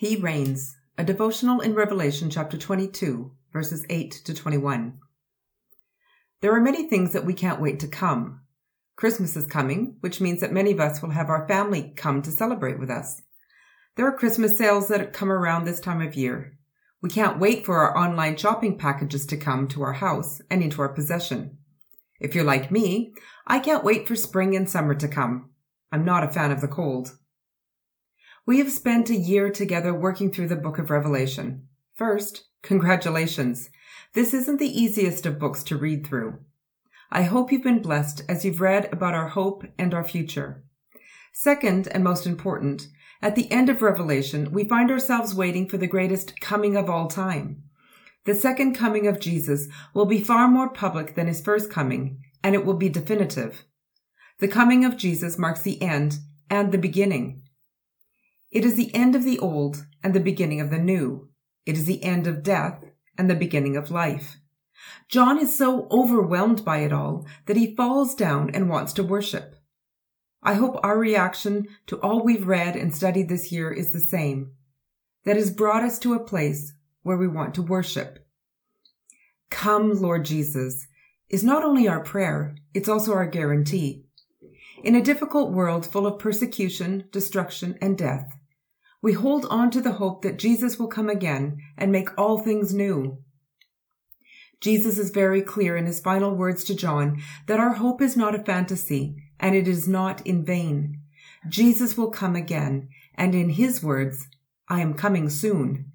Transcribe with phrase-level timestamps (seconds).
[0.00, 4.98] He reigns, a devotional in Revelation chapter 22, verses 8 to 21.
[6.40, 8.40] There are many things that we can't wait to come.
[8.96, 12.30] Christmas is coming, which means that many of us will have our family come to
[12.30, 13.20] celebrate with us.
[13.96, 16.56] There are Christmas sales that come around this time of year.
[17.02, 20.80] We can't wait for our online shopping packages to come to our house and into
[20.80, 21.58] our possession.
[22.18, 23.12] If you're like me,
[23.46, 25.50] I can't wait for spring and summer to come.
[25.92, 27.18] I'm not a fan of the cold.
[28.50, 31.68] We have spent a year together working through the book of Revelation.
[31.94, 33.70] First, congratulations.
[34.14, 36.40] This isn't the easiest of books to read through.
[37.12, 40.64] I hope you've been blessed as you've read about our hope and our future.
[41.32, 42.88] Second, and most important,
[43.22, 47.06] at the end of Revelation, we find ourselves waiting for the greatest coming of all
[47.06, 47.62] time.
[48.24, 52.56] The second coming of Jesus will be far more public than his first coming, and
[52.56, 53.62] it will be definitive.
[54.40, 56.18] The coming of Jesus marks the end
[56.50, 57.42] and the beginning.
[58.50, 61.28] It is the end of the old and the beginning of the new.
[61.66, 62.82] It is the end of death
[63.16, 64.38] and the beginning of life.
[65.08, 69.56] John is so overwhelmed by it all that he falls down and wants to worship.
[70.42, 74.52] I hope our reaction to all we've read and studied this year is the same.
[75.24, 78.26] That has brought us to a place where we want to worship.
[79.50, 80.86] Come, Lord Jesus,
[81.28, 84.06] is not only our prayer, it's also our guarantee.
[84.82, 88.39] In a difficult world full of persecution, destruction, and death,
[89.02, 92.74] we hold on to the hope that Jesus will come again and make all things
[92.74, 93.18] new.
[94.60, 98.34] Jesus is very clear in his final words to John that our hope is not
[98.34, 101.00] a fantasy and it is not in vain.
[101.48, 104.26] Jesus will come again, and in his words,
[104.68, 105.92] I am coming soon.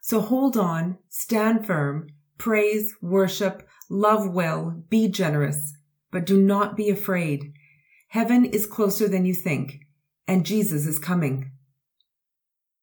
[0.00, 5.74] So hold on, stand firm, praise, worship, love well, be generous,
[6.10, 7.52] but do not be afraid.
[8.08, 9.80] Heaven is closer than you think,
[10.26, 11.50] and Jesus is coming.